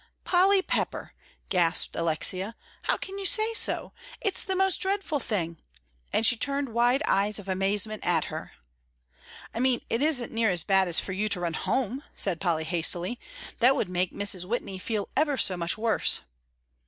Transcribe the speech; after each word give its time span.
"Polly 0.23 0.63
Pepper," 0.63 1.13
gasped 1.49 1.95
Alexia, 1.95 2.55
"how 2.85 2.97
can 2.97 3.19
you 3.19 3.25
say 3.27 3.53
so? 3.53 3.93
It's 4.19 4.43
the 4.43 4.55
most 4.55 4.77
dreadful 4.79 5.19
thing!" 5.19 5.59
and 6.11 6.25
she 6.25 6.35
turned 6.35 6.69
wide 6.73 7.03
eyes 7.05 7.37
of 7.37 7.47
amazement 7.47 8.03
at 8.03 8.23
her. 8.23 8.53
"I 9.53 9.59
mean 9.59 9.83
it 9.91 10.01
isn't 10.01 10.31
near 10.33 10.49
as 10.49 10.63
bad 10.63 10.87
as 10.87 10.99
for 10.99 11.11
you 11.11 11.29
to 11.29 11.39
run 11.39 11.53
home," 11.53 12.03
said 12.15 12.41
Polly, 12.41 12.63
hastily; 12.63 13.19
"that 13.59 13.75
would 13.75 13.89
make 13.89 14.11
Mrs. 14.11 14.43
Whitney 14.43 14.79
feel 14.79 15.07
ever 15.15 15.37
so 15.37 15.55
much 15.55 15.77
worse." 15.77 16.21